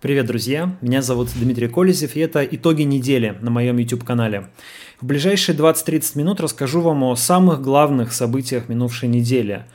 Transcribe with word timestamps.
Привет, 0.00 0.24
друзья! 0.24 0.78
Меня 0.80 1.02
зовут 1.02 1.28
Дмитрий 1.38 1.68
Колезев, 1.68 2.16
и 2.16 2.20
это 2.20 2.42
итоги 2.42 2.84
недели 2.84 3.36
на 3.42 3.50
моем 3.50 3.76
YouTube-канале. 3.76 4.48
В 4.98 5.04
ближайшие 5.04 5.54
20-30 5.54 6.16
минут 6.16 6.40
расскажу 6.40 6.80
вам 6.80 7.02
о 7.02 7.16
самых 7.16 7.60
главных 7.60 8.14
событиях 8.14 8.70
минувшей 8.70 9.10
недели. 9.10 9.66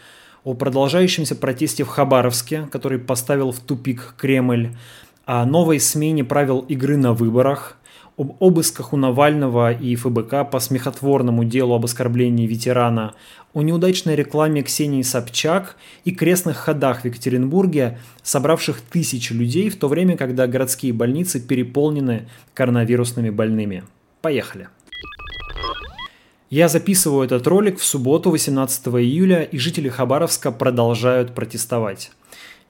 О 0.43 0.55
продолжающемся 0.55 1.35
протесте 1.35 1.83
в 1.83 1.89
Хабаровске, 1.89 2.67
который 2.71 2.97
поставил 2.97 3.51
в 3.51 3.59
тупик 3.59 4.15
Кремль, 4.17 4.75
о 5.25 5.46
новой 5.46 5.80
смене 5.80 6.23
правил 6.23 6.62
игры 6.62 6.98
на 6.98 7.14
выборах, 7.14 7.78
об 8.18 8.38
обысках 8.39 8.93
у 8.93 8.97
Навального 8.97 9.73
и 9.73 9.95
ФБК 9.95 10.50
по 10.50 10.59
смехотворному 10.59 11.43
делу 11.43 11.75
об 11.75 11.86
оскорблении 11.86 12.47
ветерана, 12.47 13.14
о 13.54 13.61
неудачной 13.61 14.15
рекламе 14.15 14.64
Ксении 14.64 15.02
Собчак 15.02 15.75
и 16.04 16.11
крестных 16.11 16.57
ходах 16.57 17.01
в 17.01 17.05
Екатеринбурге, 17.05 18.00
собравших 18.23 18.82
тысячи 18.82 19.33
людей, 19.33 19.70
в 19.70 19.78
то 19.78 19.88
время, 19.88 20.18
когда 20.18 20.47
городские 20.47 20.93
больницы 20.93 21.39
переполнены 21.39 22.28
коронавирусными 22.54 23.29
больными. 23.29 23.83
Поехали! 24.21 24.69
Я 26.50 26.69
записываю 26.69 27.25
этот 27.25 27.47
ролик 27.47 27.79
в 27.79 27.83
субботу 27.83 28.29
18 28.29 28.88
июля, 28.88 29.41
и 29.41 29.57
жители 29.57 29.89
Хабаровска 29.89 30.52
продолжают 30.52 31.33
протестовать. 31.33 32.11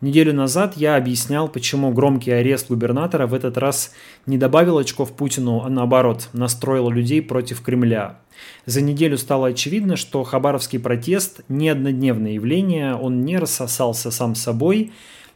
Неделю 0.01 0.33
назад 0.33 0.75
я 0.75 0.97
объяснял, 0.97 1.47
почему 1.47 1.89
громкий 1.91 2.31
арест 2.31 2.67
губернатора 2.67 3.27
в 3.27 3.33
этот 3.33 3.57
раз 3.57 3.93
не 4.25 4.37
добавил 4.37 4.77
очков 4.77 5.13
Путину, 5.13 5.61
а 5.61 5.69
наоборот, 5.69 6.27
настроил 6.33 6.89
людей 6.89 7.21
против 7.21 7.61
Кремля. 7.61 8.19
За 8.65 8.81
неделю 8.81 9.17
стало 9.17 9.47
очевидно, 9.47 9.95
что 9.95 10.23
хабаровский 10.25 10.79
протест– 10.79 11.41
не 11.47 11.69
однодневное 11.69 12.33
явление, 12.33 12.93
он 12.93 13.23
не 13.23 13.37
рассосался 13.37 14.11
сам 14.11 14.35
собой. 14.35 14.91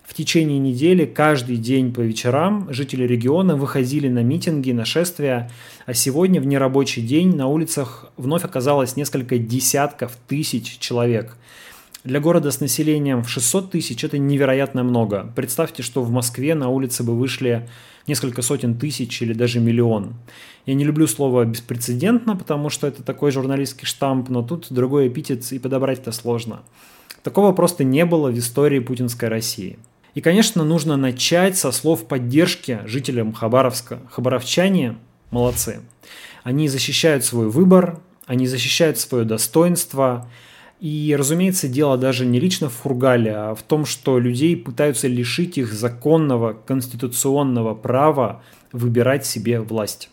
В 0.05 0.13
течение 0.13 0.59
недели 0.59 1.05
каждый 1.05 1.55
день 1.55 1.93
по 1.93 2.01
вечерам 2.01 2.67
жители 2.69 3.07
региона 3.07 3.55
выходили 3.55 4.09
на 4.09 4.23
митинги, 4.23 4.73
нашествия, 4.73 5.49
а 5.85 5.93
сегодня 5.93 6.41
в 6.41 6.45
нерабочий 6.45 7.01
день 7.01 7.33
на 7.33 7.47
улицах 7.47 8.11
вновь 8.17 8.43
оказалось 8.43 8.97
несколько 8.97 9.37
десятков 9.37 10.17
тысяч 10.27 10.79
человек– 10.79 11.37
для 12.03 12.19
города 12.19 12.49
с 12.51 12.61
населением 12.61 13.23
в 13.23 13.29
600 13.29 13.71
тысяч 13.71 14.03
это 14.03 14.17
невероятно 14.17 14.83
много. 14.83 15.31
Представьте, 15.35 15.83
что 15.83 16.01
в 16.01 16.11
Москве 16.11 16.55
на 16.55 16.69
улице 16.69 17.03
бы 17.03 17.13
вышли 17.17 17.67
несколько 18.07 18.41
сотен 18.41 18.77
тысяч 18.77 19.21
или 19.21 19.33
даже 19.33 19.59
миллион. 19.59 20.15
Я 20.65 20.75
не 20.75 20.85
люблю 20.85 21.07
слово 21.07 21.43
«беспрецедентно», 21.43 22.37
потому 22.37 22.69
что 22.69 22.87
это 22.87 23.03
такой 23.03 23.31
журналистский 23.31 23.85
штамп, 23.85 24.29
но 24.29 24.41
тут 24.41 24.67
другой 24.69 25.09
эпитет 25.09 25.51
и 25.51 25.59
подобрать-то 25.59 26.11
сложно. 26.11 26.61
Такого 27.21 27.51
просто 27.51 27.83
не 27.83 28.05
было 28.05 28.31
в 28.31 28.37
истории 28.37 28.79
путинской 28.79 29.27
России. 29.27 29.77
И, 30.15 30.21
конечно, 30.21 30.63
нужно 30.63 30.95
начать 30.95 31.57
со 31.57 31.71
слов 31.71 32.07
поддержки 32.07 32.79
жителям 32.85 33.33
Хабаровска. 33.33 33.99
Хабаровчане 34.09 34.97
молодцы. 35.31 35.81
Они 36.43 36.69
защищают 36.69 37.25
свой 37.25 37.49
выбор, 37.49 37.99
они 38.25 38.47
защищают 38.47 38.97
свое 38.97 39.25
достоинство– 39.25 40.29
и, 40.79 41.15
разумеется, 41.17 41.67
дело 41.67 41.97
даже 41.97 42.25
не 42.25 42.39
лично 42.39 42.69
в 42.69 42.73
Фургале, 42.73 43.35
а 43.35 43.55
в 43.55 43.61
том, 43.63 43.85
что 43.85 44.17
людей 44.17 44.55
пытаются 44.55 45.07
лишить 45.07 45.57
их 45.57 45.73
законного 45.73 46.53
конституционного 46.53 47.75
права 47.75 48.41
выбирать 48.71 49.25
себе 49.25 49.59
власть. 49.59 50.09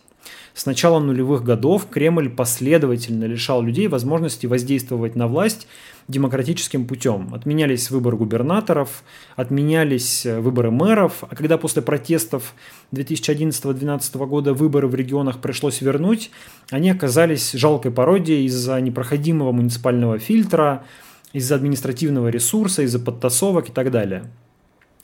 С 0.57 0.65
начала 0.65 0.99
нулевых 0.99 1.43
годов 1.43 1.87
Кремль 1.87 2.31
последовательно 2.31 3.25
лишал 3.25 3.61
людей 3.61 3.87
возможности 3.87 4.47
воздействовать 4.47 5.15
на 5.15 5.27
власть 5.27 5.67
демократическим 6.07 6.87
путем. 6.87 7.31
Отменялись 7.35 7.91
выборы 7.91 8.17
губернаторов, 8.17 9.03
отменялись 9.35 10.25
э, 10.25 10.39
выборы 10.39 10.71
мэров, 10.71 11.23
а 11.29 11.35
когда 11.35 11.59
после 11.59 11.83
протестов 11.83 12.55
2011-2012 12.91 14.25
года 14.25 14.55
выборы 14.55 14.87
в 14.87 14.95
регионах 14.95 15.41
пришлось 15.41 15.81
вернуть, 15.81 16.31
они 16.71 16.89
оказались 16.89 17.51
жалкой 17.51 17.91
пародией 17.91 18.45
из-за 18.47 18.81
непроходимого 18.81 19.51
муниципального 19.51 20.17
фильтра, 20.17 20.85
из-за 21.33 21.53
административного 21.53 22.29
ресурса, 22.29 22.81
из-за 22.81 22.97
подтасовок 22.97 23.69
и 23.69 23.71
так 23.71 23.91
далее. 23.91 24.23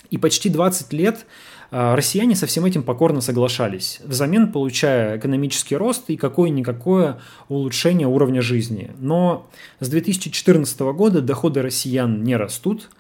И 0.10 0.18
почти 0.18 0.50
20 0.50 0.94
лет 0.94 1.28
россияне 1.74 2.36
со 2.36 2.46
всем 2.46 2.66
этим 2.66 2.84
покорно 2.84 3.20
соглашались, 3.20 4.00
взамен 4.04 4.52
получая 4.52 5.18
экономический 5.18 5.76
рост 5.76 6.04
и 6.10 6.18
какое-никакое 6.18 7.20
улучшение 7.50 8.08
уровня 8.08 8.44
жизни. 8.44 8.92
Но 9.00 9.50
с 9.80 9.90
2014 9.90 10.80
года 10.94 11.22
доходы 11.22 11.64
россиян 11.64 12.24
не 12.24 12.36
растут, 12.36 12.92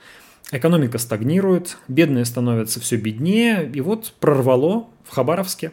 экономика 0.51 0.97
стагнирует, 0.97 1.77
бедные 1.87 2.25
становятся 2.25 2.79
все 2.79 2.95
беднее, 2.95 3.69
и 3.71 3.79
вот 3.79 4.11
прорвало 4.19 4.87
в 5.03 5.11
Хабаровске. 5.11 5.71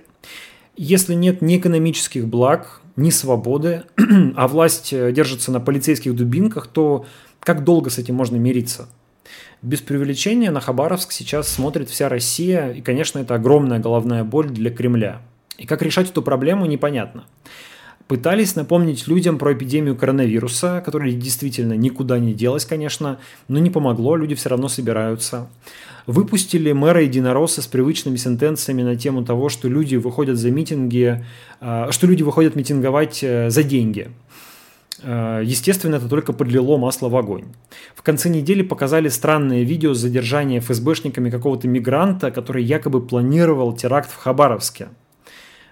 Если 0.77 1.15
нет 1.15 1.41
ни 1.41 1.56
экономических 1.56 2.28
благ, 2.28 2.82
ни 2.97 3.09
свободы, 3.09 3.84
а 4.37 4.47
власть 4.47 4.91
держится 4.91 5.50
на 5.50 5.61
полицейских 5.61 6.15
дубинках, 6.15 6.67
то 6.67 7.06
как 7.38 7.65
долго 7.65 7.88
с 7.88 7.97
этим 7.97 8.17
можно 8.17 8.37
мириться? 8.37 8.91
Без 9.62 9.82
преувеличения 9.82 10.50
на 10.50 10.60
Хабаровск 10.60 11.12
сейчас 11.12 11.48
смотрит 11.48 11.91
вся 11.91 12.09
Россия, 12.09 12.71
и, 12.71 12.81
конечно, 12.81 13.19
это 13.19 13.34
огромная 13.34 13.78
головная 13.78 14.25
боль 14.25 14.48
для 14.48 14.71
Кремля. 14.71 15.21
И 15.59 15.66
как 15.66 15.82
решать 15.82 16.09
эту 16.09 16.22
проблему, 16.22 16.65
непонятно. 16.65 17.25
Пытались 18.09 18.56
напомнить 18.56 19.06
людям 19.06 19.38
про 19.38 19.53
эпидемию 19.53 19.97
коронавируса, 19.97 20.82
которая 20.84 21.12
действительно 21.12 21.75
никуда 21.75 22.19
не 22.19 22.32
делась, 22.32 22.65
конечно, 22.65 23.20
но 23.49 23.59
не 23.59 23.70
помогло, 23.70 24.16
люди 24.16 24.34
все 24.34 24.49
равно 24.49 24.69
собираются. 24.69 25.49
Выпустили 26.06 26.72
мэра 26.72 27.03
Единоросса 27.03 27.60
с 27.60 27.66
привычными 27.66 28.16
сентенциями 28.16 28.82
на 28.82 28.97
тему 28.97 29.25
того, 29.25 29.50
что 29.50 29.69
люди 29.69 29.97
выходят 29.97 30.38
за 30.38 30.50
митинги, 30.50 31.25
а, 31.60 31.93
что 31.93 32.06
люди 32.06 32.22
выходят 32.22 32.56
митинговать 32.56 33.20
э, 33.22 33.50
за 33.50 33.62
деньги. 33.62 34.10
Э, 35.03 35.43
естественно, 35.44 35.97
это 35.97 36.09
только 36.09 36.33
подлило 36.33 36.77
масло 36.77 37.09
в 37.09 37.16
огонь. 37.16 37.44
В 37.94 38.03
конце 38.03 38.28
недели 38.28 38.62
показали 38.62 39.09
странное 39.09 39.62
видео 39.62 39.94
с 39.94 39.99
задержанием 39.99 40.62
ФСБшниками 40.62 41.31
какого-то 41.31 41.69
мигранта, 41.69 42.31
который 42.31 42.65
якобы 42.65 43.05
планировал 43.06 43.75
теракт 43.75 44.11
в 44.11 44.16
Хабаровске. 44.16 44.88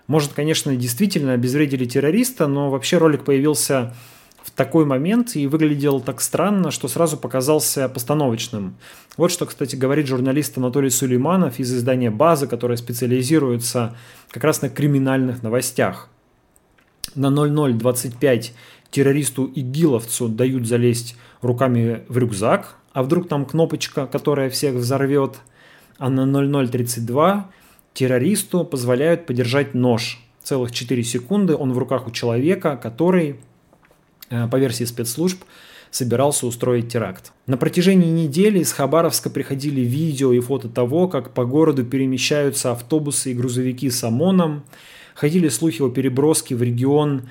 Может, 0.07 0.33
конечно, 0.33 0.75
действительно 0.75 1.35
обезвредили 1.35 1.85
террориста, 1.85 2.47
но 2.47 2.71
вообще 2.71 2.97
ролик 2.97 3.25
появился 3.25 3.95
в 4.43 4.51
такой 4.51 4.87
момент 4.87 5.37
и 5.37 5.47
выглядел 5.47 6.01
так 6.01 6.23
странно, 6.23 6.71
что 6.71 6.89
сразу 6.89 7.19
показался 7.19 7.89
постановочным. 7.89 8.77
Вот 9.19 9.31
что, 9.31 9.45
кстати, 9.45 9.77
говорит 9.77 10.07
журналист 10.07 10.57
Анатолий 10.57 10.89
Сулейманов 10.89 11.59
из 11.59 11.75
издания 11.75 12.11
«База», 12.11 12.47
которое 12.47 12.77
специализируется 12.77 13.95
как 14.31 14.45
раз 14.45 14.63
на 14.63 14.71
криминальных 14.71 15.43
новостях. 15.43 16.09
На 17.15 17.31
0025 17.31 18.55
террористу 18.91 19.51
игиловцу 19.55 20.29
дают 20.29 20.67
залезть 20.67 21.17
руками 21.43 22.03
в 22.09 22.19
рюкзак, 22.19 22.77
а 22.93 23.03
вдруг 23.03 23.29
там 23.29 23.45
кнопочка, 23.45 24.07
которая 24.07 24.51
всех 24.51 24.75
взорвет, 24.75 25.37
а 25.99 26.11
на 26.11 26.27
0032 26.27 27.51
террористу 27.93 28.65
позволяют 28.65 29.27
подержать 29.27 29.75
нож. 29.75 30.21
Целых 30.43 30.73
4 30.73 31.03
секунды 31.05 31.55
он 31.55 31.73
в 31.73 31.79
руках 31.79 32.07
у 32.07 32.11
человека, 32.11 32.77
который, 32.77 33.37
э, 34.31 34.49
по 34.49 34.57
версии 34.57 34.85
спецслужб, 34.85 35.43
собирался 35.91 36.47
устроить 36.47 36.89
теракт. 36.89 37.33
На 37.47 37.57
протяжении 37.57 38.11
недели 38.11 38.61
из 38.61 38.73
Хабаровска 38.73 39.31
приходили 39.31 39.81
видео 39.81 40.33
и 40.33 40.41
фото 40.41 40.69
того, 40.69 41.09
как 41.09 41.35
по 41.35 41.45
городу 41.45 41.85
перемещаются 41.85 42.73
автобусы 42.73 43.33
и 43.33 43.35
грузовики 43.35 43.91
с 43.91 44.03
ОМОНом. 44.05 44.65
Ходили 45.15 45.49
слухи 45.49 45.83
о 45.83 45.89
переброске 45.89 46.55
в 46.55 46.63
регион 46.63 47.23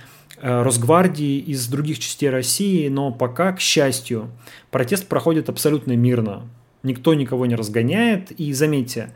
Росгвардии 0.42 1.40
из 1.40 1.68
других 1.68 2.00
частей 2.00 2.30
России, 2.30 2.88
но 2.90 3.12
пока, 3.12 3.54
к 3.54 3.60
счастью, 3.60 4.30
протест 4.72 5.08
проходит 5.08 5.50
абсолютно 5.50 5.96
мирно. 5.96 6.48
Никто 6.84 7.14
никого 7.14 7.46
не 7.46 7.56
разгоняет. 7.56 8.32
И 8.32 8.54
заметьте, 8.54 9.14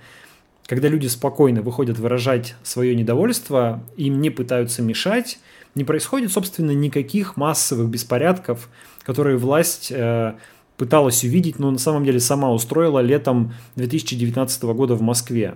когда 0.66 0.88
люди 0.88 1.08
спокойно 1.08 1.62
выходят 1.62 2.00
выражать 2.00 2.56
свое 2.64 2.96
недовольство, 2.96 3.84
им 3.98 4.22
не 4.22 4.30
пытаются 4.30 4.82
мешать, 4.82 5.40
не 5.76 5.84
происходит, 5.84 6.32
собственно, 6.32 6.72
никаких 6.72 7.38
массовых 7.38 7.90
беспорядков, 7.90 8.70
которые 9.04 9.38
власть 9.38 9.92
э, 9.92 10.34
пыталась 10.78 11.24
увидеть, 11.24 11.60
но 11.60 11.72
на 11.72 11.78
самом 11.78 12.04
деле 12.04 12.20
сама 12.20 12.52
устроила 12.52 13.00
летом 13.00 13.54
2019 13.76 14.64
года 14.64 14.96
в 14.96 15.02
Москве. 15.02 15.56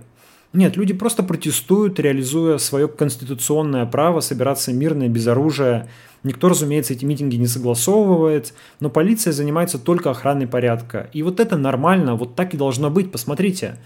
Нет, 0.55 0.77
люди 0.77 0.93
просто 0.93 1.21
протестуют, 1.21 1.99
реализуя 1.99 2.57
свое 2.59 2.87
конституционное 2.87 3.85
право 3.85 4.21
собираться 4.21 4.71
мирно 4.71 5.09
без 5.09 5.27
оружия. 5.27 5.89
Никто, 6.23 6.47
разумеется, 6.47 6.93
эти 6.93 7.03
митинги 7.03 7.35
не 7.35 7.47
согласовывает, 7.47 8.53
но 8.79 8.89
полиция 8.89 9.33
занимается 9.33 9.77
только 9.77 10.11
охраной 10.11 10.47
порядка. 10.47 11.09
И 11.11 11.23
вот 11.23 11.41
это 11.41 11.57
нормально, 11.57 12.15
вот 12.15 12.35
так 12.35 12.53
и 12.53 12.57
должно 12.57 12.89
быть, 12.89 13.11
посмотрите. 13.11 13.79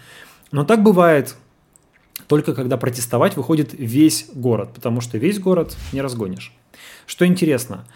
Но 0.51 0.63
так 0.63 0.83
бывает 0.83 1.35
только 2.27 2.53
когда 2.53 2.77
протестовать 2.77 3.35
выходит 3.35 3.73
весь 3.73 4.27
город, 4.31 4.69
потому 4.75 5.01
что 5.01 5.17
весь 5.17 5.39
город 5.39 5.75
не 5.91 6.01
разгонишь. 6.01 6.53
Что 7.07 7.25
интересно, 7.25 7.87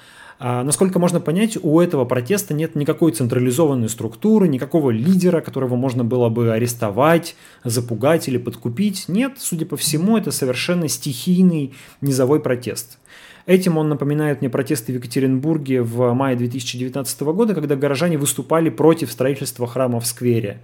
насколько 0.43 0.99
можно 0.99 1.21
понять, 1.21 1.57
у 1.61 1.79
этого 1.79 2.03
протеста 2.03 2.53
нет 2.53 2.75
никакой 2.75 3.13
централизованной 3.13 3.87
структуры, 3.87 4.49
никакого 4.49 4.89
лидера, 4.89 5.39
которого 5.39 5.77
можно 5.77 6.03
было 6.03 6.27
бы 6.27 6.51
арестовать, 6.51 7.35
запугать 7.63 8.27
или 8.27 8.37
подкупить. 8.37 9.05
Нет, 9.07 9.35
судя 9.37 9.65
по 9.65 9.77
всему, 9.77 10.17
это 10.17 10.31
совершенно 10.31 10.89
стихийный 10.89 11.73
низовой 12.01 12.41
протест. 12.41 12.97
Этим 13.45 13.77
он 13.77 13.87
напоминает 13.87 14.41
мне 14.41 14.49
протесты 14.49 14.91
в 14.91 14.95
Екатеринбурге 14.95 15.81
в 15.81 16.13
мае 16.13 16.35
2019 16.35 17.21
года, 17.21 17.53
когда 17.53 17.77
горожане 17.77 18.17
выступали 18.17 18.69
против 18.69 19.11
строительства 19.11 19.65
храма 19.65 20.01
в 20.01 20.05
сквере. 20.05 20.61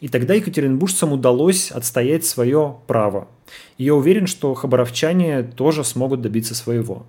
И 0.00 0.08
тогда 0.08 0.34
екатеринбуржцам 0.34 1.12
удалось 1.12 1.70
отстоять 1.70 2.24
свое 2.24 2.76
право. 2.88 3.28
И 3.78 3.84
я 3.84 3.94
уверен, 3.94 4.26
что 4.26 4.52
хабаровчане 4.54 5.44
тоже 5.44 5.84
смогут 5.84 6.22
добиться 6.22 6.56
своего. 6.56 7.06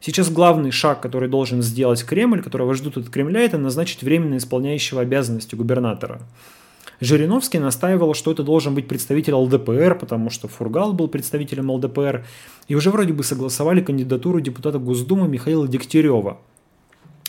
Сейчас 0.00 0.30
главный 0.30 0.70
шаг, 0.70 1.02
который 1.02 1.28
должен 1.28 1.62
сделать 1.62 2.02
Кремль, 2.04 2.42
которого 2.42 2.74
ждут 2.74 2.96
от 2.96 3.10
Кремля, 3.10 3.40
это 3.40 3.58
назначить 3.58 4.02
временно 4.02 4.38
исполняющего 4.38 5.02
обязанности 5.02 5.54
губернатора. 5.54 6.22
Жириновский 7.00 7.58
настаивал, 7.58 8.14
что 8.14 8.32
это 8.32 8.42
должен 8.42 8.74
быть 8.74 8.88
представитель 8.88 9.34
ЛДПР, 9.34 9.98
потому 9.98 10.30
что 10.30 10.48
Фургал 10.48 10.94
был 10.94 11.08
представителем 11.08 11.70
ЛДПР, 11.70 12.24
и 12.68 12.74
уже 12.74 12.90
вроде 12.90 13.12
бы 13.12 13.24
согласовали 13.24 13.80
кандидатуру 13.82 14.40
депутата 14.40 14.78
Госдумы 14.78 15.28
Михаила 15.28 15.68
Дегтярева. 15.68 16.38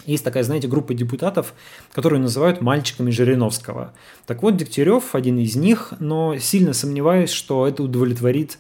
Есть 0.05 0.23
такая, 0.23 0.43
знаете, 0.43 0.67
группа 0.67 0.93
депутатов, 0.93 1.53
которую 1.91 2.21
называют 2.21 2.61
мальчиками 2.61 3.11
Жириновского. 3.11 3.93
Так 4.25 4.41
вот, 4.43 4.57
Дегтярев 4.57 5.13
один 5.13 5.37
из 5.37 5.55
них, 5.55 5.93
но 5.99 6.37
сильно 6.37 6.73
сомневаюсь, 6.73 7.29
что 7.29 7.67
это 7.67 7.83
удовлетворит 7.83 8.57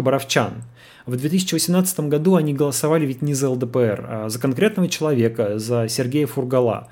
хабаровчан. 0.00 0.64
В 1.06 1.16
2018 1.16 2.00
году 2.00 2.36
они 2.36 2.54
голосовали 2.54 3.04
ведь 3.06 3.22
не 3.22 3.34
за 3.34 3.50
ЛДПР, 3.50 4.06
а 4.08 4.28
за 4.28 4.38
конкретного 4.38 4.88
человека, 4.88 5.58
за 5.58 5.88
Сергея 5.88 6.26
Фургала. 6.26 6.88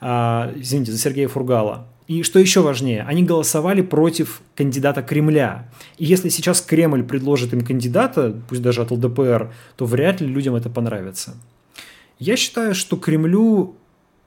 А, 0.00 0.52
извините, 0.56 0.92
за 0.92 0.98
Сергея 0.98 1.28
Фургала. 1.28 1.86
И 2.08 2.22
что 2.22 2.38
еще 2.38 2.60
важнее, 2.60 3.02
они 3.02 3.22
голосовали 3.22 3.82
против 3.82 4.42
кандидата 4.56 5.02
Кремля. 5.02 5.68
И 5.98 6.04
если 6.04 6.28
сейчас 6.28 6.60
Кремль 6.60 7.04
предложит 7.04 7.52
им 7.52 7.62
кандидата, 7.62 8.34
пусть 8.48 8.62
даже 8.62 8.82
от 8.82 8.90
ЛДПР, 8.90 9.52
то 9.76 9.86
вряд 9.86 10.20
ли 10.20 10.26
людям 10.26 10.54
это 10.54 10.68
понравится. 10.68 11.34
Я 12.18 12.36
считаю, 12.36 12.74
что 12.74 12.96
Кремлю 12.96 13.76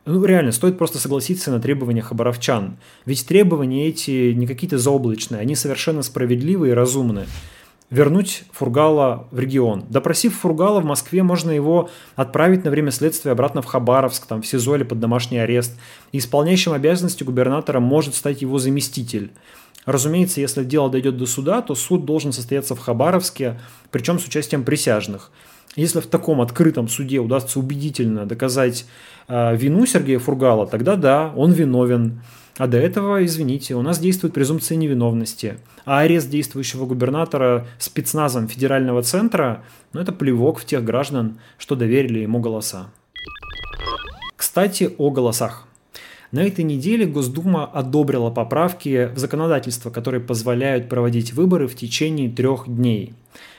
ну, 0.05 0.23
реально, 0.23 0.51
стоит 0.51 0.77
просто 0.77 0.99
согласиться 0.99 1.51
на 1.51 1.59
требования 1.59 2.01
хабаровчан. 2.01 2.77
Ведь 3.05 3.25
требования 3.25 3.87
эти 3.87 4.33
не 4.33 4.45
какие-то 4.45 4.77
заоблачные, 4.77 5.41
они 5.41 5.55
совершенно 5.55 6.03
справедливые 6.03 6.71
и 6.71 6.75
разумные 6.75 7.25
вернуть 7.89 8.43
Фургала 8.51 9.27
в 9.31 9.39
регион. 9.39 9.85
Допросив 9.89 10.35
Фургала 10.39 10.81
в 10.81 10.85
Москве, 10.85 11.23
можно 11.23 11.51
его 11.51 11.89
отправить 12.15 12.63
на 12.63 12.71
время 12.71 12.91
следствия 12.91 13.31
обратно 13.31 13.61
в 13.61 13.65
Хабаровск, 13.65 14.25
там, 14.25 14.41
в 14.41 14.47
СИЗО 14.47 14.75
или 14.77 14.83
под 14.83 14.99
домашний 14.99 15.37
арест. 15.37 15.77
И 16.11 16.17
исполняющим 16.17 16.73
обязанности 16.73 17.23
губернатора 17.23 17.79
может 17.79 18.15
стать 18.15 18.41
его 18.41 18.57
заместитель. 18.57 19.31
Разумеется, 19.85 20.41
если 20.41 20.63
дело 20.63 20.89
дойдет 20.89 21.17
до 21.17 21.27
суда, 21.27 21.61
то 21.61 21.75
суд 21.75 22.05
должен 22.05 22.31
состояться 22.31 22.75
в 22.75 22.79
Хабаровске, 22.79 23.59
причем 23.91 24.19
с 24.19 24.25
участием 24.25 24.63
присяжных. 24.63 25.31
Если 25.75 25.99
в 25.99 26.07
таком 26.07 26.41
открытом 26.41 26.87
суде 26.87 27.19
удастся 27.19 27.59
убедительно 27.59 28.25
доказать 28.25 28.85
э, 29.27 29.55
вину 29.55 29.85
Сергея 29.85 30.19
Фургала, 30.19 30.65
тогда 30.65 30.95
да, 30.95 31.33
он 31.35 31.51
виновен. 31.51 32.21
А 32.57 32.67
до 32.67 32.77
этого, 32.77 33.25
извините, 33.25 33.75
у 33.75 33.81
нас 33.81 33.99
действует 33.99 34.33
презумпция 34.33 34.77
невиновности. 34.77 35.57
А 35.83 35.99
арест 35.99 36.29
действующего 36.29 36.85
губернатора 36.85 37.67
спецназом 37.79 38.47
федерального 38.47 39.03
центра, 39.03 39.63
ну 39.91 39.99
это 39.99 40.13
плевок 40.13 40.59
в 40.59 40.65
тех 40.65 40.83
граждан, 40.83 41.37
что 41.57 41.75
доверили 41.75 42.19
ему 42.19 42.39
голоса. 42.39 42.87
Кстати, 44.37 44.93
о 44.97 45.11
голосах. 45.11 45.67
На 46.31 46.43
этой 46.43 46.63
неделе 46.63 47.05
Госдума 47.05 47.65
одобрила 47.65 48.29
поправки 48.29 49.09
в 49.13 49.17
законодательство, 49.17 49.89
которые 49.89 50.21
позволяют 50.21 50.89
проводить 50.89 51.33
выборы 51.33 51.67
в 51.67 51.75
течение 51.75 52.29
трех 52.29 52.67
дней. 52.67 53.13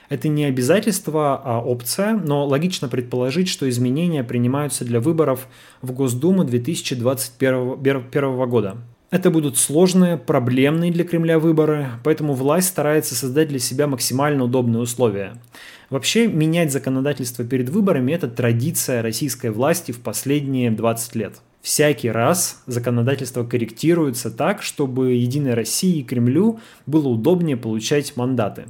Это 0.09 0.29
не 0.29 0.45
обязательство, 0.45 1.41
а 1.43 1.61
опция, 1.61 2.15
но 2.15 2.47
логично 2.47 2.89
предположить, 2.89 3.49
что 3.49 3.69
изменения 3.69 4.23
принимаются 4.23 4.85
для 4.85 5.01
выборов 5.01 5.49
в 5.83 5.93
Госдуму 5.93 6.45
2021 6.45 8.49
года. 8.49 8.77
Это 9.11 9.31
будут 9.31 9.57
сложные, 9.57 10.17
проблемные 10.17 10.91
для 10.91 11.05
Кремля 11.05 11.39
выборы, 11.39 11.87
поэтому 12.03 12.35
власть 12.35 12.69
старается 12.69 13.15
создать 13.15 13.49
для 13.49 13.61
себя 13.61 13.87
максимально 13.87 14.45
удобные 14.45 14.81
условия. 14.81 15.41
Вообще, 15.91 16.27
менять 16.27 16.73
законодательство 16.73 17.45
перед 17.45 17.69
выборами– 17.69 18.13
это 18.13 18.27
традиция 18.27 19.03
российской 19.03 19.51
власти 19.51 19.93
в 19.93 20.01
последние 20.01 20.73
20 20.73 21.15
лет. 21.15 21.37
Всякий 21.63 22.11
раз 22.11 22.63
законодательство 22.67 23.45
корректируется 23.45 24.31
так, 24.31 24.63
чтобы 24.63 25.15
Единой 25.15 25.55
России 25.55 25.99
и 25.99 26.05
Кремлю 26.05 26.61
было 26.87 27.09
удобнее 27.09 27.57
получать 27.57 28.17
мандаты. 28.17 28.67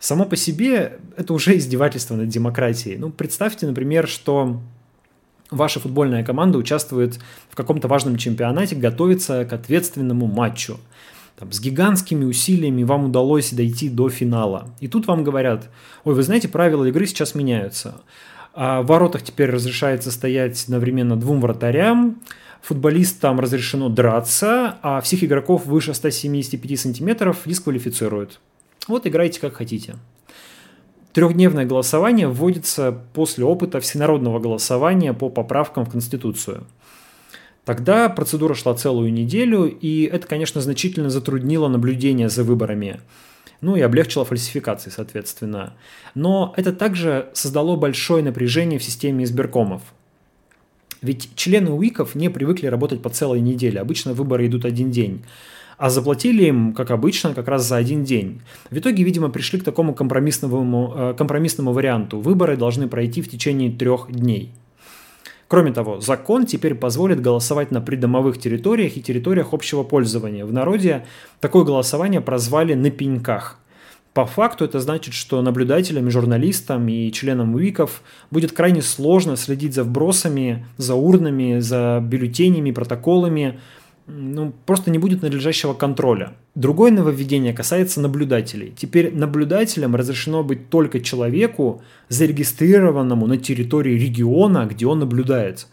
Само 0.00 0.24
по 0.24 0.36
себе 0.36 0.98
это 1.16 1.32
уже 1.32 1.56
издевательство 1.56 2.14
над 2.14 2.28
демократией. 2.28 2.96
Ну, 2.96 3.10
представьте, 3.10 3.66
например, 3.66 4.06
что 4.06 4.60
ваша 5.50 5.80
футбольная 5.80 6.24
команда 6.24 6.58
участвует 6.58 7.18
в 7.50 7.56
каком-то 7.56 7.88
важном 7.88 8.16
чемпионате, 8.16 8.76
готовится 8.76 9.44
к 9.44 9.52
ответственному 9.52 10.26
матчу. 10.26 10.78
Там, 11.36 11.52
с 11.52 11.60
гигантскими 11.60 12.24
усилиями 12.24 12.82
вам 12.82 13.06
удалось 13.06 13.52
дойти 13.52 13.88
до 13.88 14.08
финала. 14.08 14.70
И 14.80 14.88
тут 14.88 15.06
вам 15.06 15.24
говорят, 15.24 15.68
ой, 16.04 16.14
вы 16.14 16.22
знаете, 16.22 16.48
правила 16.48 16.84
игры 16.84 17.06
сейчас 17.06 17.34
меняются. 17.34 18.00
А 18.54 18.82
в 18.82 18.86
воротах 18.86 19.22
теперь 19.22 19.50
разрешается 19.50 20.10
стоять 20.10 20.64
одновременно 20.64 21.16
двум 21.16 21.40
вратарям, 21.40 22.20
футболистам 22.60 23.38
разрешено 23.38 23.88
драться, 23.88 24.78
а 24.82 25.00
всех 25.00 25.22
игроков 25.22 25.64
выше 25.66 25.94
175 25.94 26.80
сантиметров 26.80 27.38
дисквалифицируют. 27.44 28.40
Вот 28.88 29.06
играйте 29.06 29.38
как 29.38 29.54
хотите. 29.54 29.96
Трехдневное 31.12 31.66
голосование 31.66 32.28
вводится 32.28 32.92
после 33.12 33.44
опыта 33.44 33.80
всенародного 33.80 34.38
голосования 34.38 35.12
по 35.12 35.28
поправкам 35.28 35.84
в 35.84 35.90
Конституцию. 35.90 36.66
Тогда 37.64 38.08
процедура 38.08 38.54
шла 38.54 38.74
целую 38.74 39.12
неделю, 39.12 39.66
и 39.66 40.04
это, 40.04 40.26
конечно, 40.26 40.60
значительно 40.60 41.10
затруднило 41.10 41.68
наблюдение 41.68 42.30
за 42.30 42.44
выборами. 42.44 43.00
Ну 43.60 43.76
и 43.76 43.80
облегчило 43.80 44.24
фальсификации, 44.24 44.90
соответственно. 44.90 45.74
Но 46.14 46.54
это 46.56 46.72
также 46.72 47.28
создало 47.34 47.76
большое 47.76 48.22
напряжение 48.22 48.78
в 48.78 48.84
системе 48.84 49.24
избиркомов. 49.24 49.82
Ведь 51.02 51.30
члены 51.34 51.70
УИКов 51.70 52.14
не 52.14 52.30
привыкли 52.30 52.66
работать 52.68 53.02
по 53.02 53.10
целой 53.10 53.40
неделе. 53.40 53.80
Обычно 53.80 54.14
выборы 54.14 54.46
идут 54.46 54.64
один 54.64 54.90
день 54.90 55.24
а 55.78 55.90
заплатили 55.90 56.44
им, 56.44 56.74
как 56.74 56.90
обычно, 56.90 57.34
как 57.34 57.48
раз 57.48 57.66
за 57.66 57.76
один 57.76 58.04
день. 58.04 58.42
В 58.70 58.76
итоге, 58.76 59.04
видимо, 59.04 59.30
пришли 59.30 59.60
к 59.60 59.64
такому 59.64 59.94
компромиссному, 59.94 60.92
э, 60.94 61.14
компромиссному 61.16 61.72
варианту. 61.72 62.20
Выборы 62.20 62.56
должны 62.56 62.88
пройти 62.88 63.22
в 63.22 63.30
течение 63.30 63.70
трех 63.70 64.10
дней. 64.10 64.52
Кроме 65.46 65.72
того, 65.72 66.00
закон 66.00 66.44
теперь 66.44 66.74
позволит 66.74 67.22
голосовать 67.22 67.70
на 67.70 67.80
придомовых 67.80 68.38
территориях 68.38 68.96
и 68.96 69.02
территориях 69.02 69.54
общего 69.54 69.82
пользования. 69.82 70.44
В 70.44 70.52
народе 70.52 71.06
такое 71.40 71.64
голосование 71.64 72.20
прозвали 72.20 72.74
«на 72.74 72.90
пеньках». 72.90 73.58
По 74.12 74.26
факту 74.26 74.64
это 74.64 74.80
значит, 74.80 75.14
что 75.14 75.40
наблюдателям, 75.42 76.10
журналистам 76.10 76.88
и 76.88 77.12
членам 77.12 77.54
УИКов 77.54 78.02
будет 78.32 78.50
крайне 78.50 78.82
сложно 78.82 79.36
следить 79.36 79.74
за 79.74 79.84
вбросами, 79.84 80.66
за 80.76 80.96
урнами, 80.96 81.60
за 81.60 82.00
бюллетенями, 82.02 82.72
протоколами, 82.72 83.60
ну, 84.08 84.54
просто 84.64 84.90
не 84.90 84.98
будет 84.98 85.22
надлежащего 85.22 85.74
контроля. 85.74 86.32
Другое 86.54 86.90
нововведение 86.90 87.52
касается 87.52 88.00
наблюдателей. 88.00 88.72
Теперь 88.76 89.14
наблюдателям 89.14 89.94
разрешено 89.94 90.42
быть 90.42 90.70
только 90.70 91.00
человеку, 91.00 91.82
зарегистрированному 92.08 93.26
на 93.26 93.36
территории 93.36 93.98
региона, 93.98 94.66
где 94.68 94.86
он 94.86 95.00
наблюдает. 95.00 95.66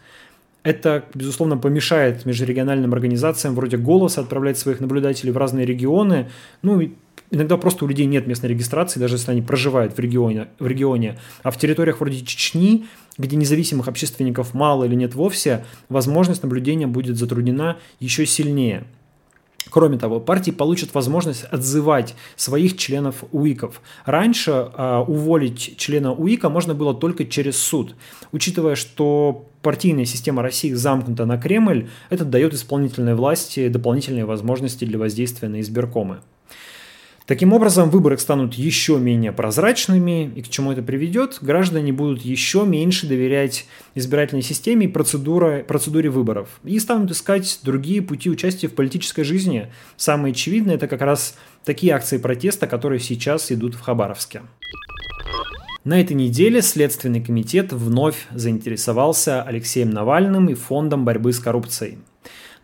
Это, 0.63 1.05
безусловно, 1.13 1.57
помешает 1.57 2.25
межрегиональным 2.25 2.93
организациям 2.93 3.55
вроде 3.55 3.77
«Голоса» 3.77 4.21
отправлять 4.21 4.57
своих 4.57 4.79
наблюдателей 4.79 5.31
в 5.31 5.37
разные 5.37 5.65
регионы. 5.65 6.29
Ну, 6.61 6.81
иногда 7.31 7.57
просто 7.57 7.85
у 7.85 7.87
людей 7.87 8.05
нет 8.05 8.27
местной 8.27 8.49
регистрации, 8.49 8.99
даже 8.99 9.15
если 9.15 9.31
они 9.31 9.41
проживают 9.41 9.95
в 9.95 9.99
регионе, 9.99 10.47
в 10.59 10.67
регионе. 10.67 11.17
А 11.43 11.51
в 11.51 11.57
территориях 11.57 11.99
вроде 11.99 12.21
Чечни, 12.25 12.85
где 13.17 13.35
независимых 13.35 13.87
общественников 13.87 14.53
мало 14.53 14.85
или 14.85 14.95
нет 14.95 15.15
вовсе, 15.15 15.65
возможность 15.89 16.43
наблюдения 16.43 16.87
будет 16.87 17.17
затруднена 17.17 17.77
еще 17.99 18.25
сильнее. 18.25 18.85
Кроме 19.69 19.97
того, 19.97 20.19
партии 20.19 20.51
получат 20.51 20.93
возможность 20.93 21.43
отзывать 21.45 22.15
своих 22.35 22.77
членов 22.77 23.23
УИКов. 23.31 23.81
Раньше 24.05 24.51
э, 24.51 25.03
уволить 25.07 25.75
члена 25.77 26.13
УИКа 26.13 26.49
можно 26.49 26.75
было 26.75 26.93
только 26.93 27.25
через 27.25 27.57
суд. 27.57 27.95
Учитывая, 28.31 28.75
что 28.75 29.49
партийная 29.63 30.05
система 30.05 30.43
России 30.43 30.71
замкнута 30.73 31.25
на 31.25 31.37
Кремль, 31.37 31.89
это 32.11 32.25
дает 32.25 32.53
исполнительной 32.53 33.15
власти 33.15 33.67
дополнительные 33.67 34.25
возможности 34.25 34.85
для 34.85 34.99
воздействия 34.99 35.49
на 35.49 35.59
избиркомы. 35.59 36.19
Таким 37.25 37.53
образом, 37.53 37.89
выборы 37.89 38.19
станут 38.19 38.53
еще 38.53 38.99
менее 38.99 39.31
прозрачными, 39.31 40.31
и 40.35 40.43
к 40.43 40.47
чему 40.47 40.71
это 40.71 40.83
приведет? 40.83 41.39
Граждане 41.41 41.91
будут 41.91 42.21
еще 42.21 42.65
меньше 42.65 43.07
доверять 43.07 43.65
избирательной 43.95 44.43
системе 44.43 44.85
и 44.85 44.89
процедуре, 44.89 45.63
процедуре 45.63 46.11
выборов, 46.11 46.59
и 46.63 46.77
станут 46.77 47.09
искать 47.09 47.61
другие 47.63 48.03
пути 48.03 48.29
участия 48.29 48.67
в 48.67 48.75
политической 48.75 49.23
жизни. 49.23 49.71
Самое 49.97 50.33
очевидное– 50.33 50.75
это 50.75 50.87
как 50.87 51.01
раз 51.01 51.35
такие 51.63 51.93
акции 51.93 52.19
протеста, 52.19 52.67
которые 52.67 52.99
сейчас 52.99 53.51
идут 53.51 53.73
в 53.73 53.81
Хабаровске. 53.81 54.43
На 55.83 55.99
этой 55.99 56.13
неделе 56.13 56.61
Следственный 56.61 57.23
комитет 57.23 57.73
вновь 57.73 58.27
заинтересовался 58.35 59.41
Алексеем 59.41 59.89
Навальным 59.89 60.49
и 60.49 60.53
Фондом 60.53 61.05
борьбы 61.05 61.33
с 61.33 61.39
коррупцией– 61.39 61.97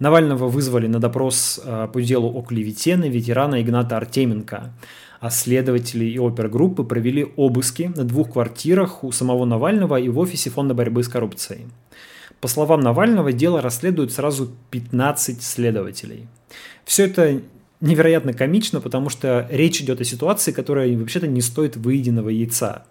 Навального 0.01 0.47
вызвали 0.47 0.87
на 0.87 0.99
допрос 0.99 1.61
э, 1.63 1.87
по 1.93 2.01
делу 2.01 2.33
о 2.35 2.41
клевете 2.41 2.97
на 2.97 3.05
ветерана 3.05 3.61
Игната 3.61 3.97
Артеменко. 3.97 4.73
А 5.19 5.29
следователи 5.29 6.05
и 6.05 6.17
опергруппы 6.17 6.83
провели 6.83 7.31
обыски 7.35 7.91
на 7.95 8.03
двух 8.03 8.31
квартирах 8.31 9.03
у 9.03 9.11
самого 9.11 9.45
Навального 9.45 9.99
и 9.99 10.09
в 10.09 10.17
офисе 10.17 10.49
Фонда 10.49 10.73
борьбы 10.73 11.03
с 11.03 11.07
коррупцией. 11.07 11.67
По 12.39 12.47
словам 12.47 12.79
Навального, 12.79 13.31
дело 13.31 13.61
расследуют 13.61 14.11
сразу 14.11 14.49
15 14.71 15.43
следователей. 15.43 16.27
Все 16.83 17.05
это 17.05 17.39
невероятно 17.79 18.33
комично, 18.33 18.81
потому 18.81 19.09
что 19.09 19.47
речь 19.51 19.81
идет 19.81 20.01
о 20.01 20.03
ситуации, 20.03 20.51
которая 20.51 20.97
вообще-то 20.97 21.27
не 21.27 21.41
стоит 21.41 21.77
выеденного 21.77 22.29
яйца. 22.29 22.85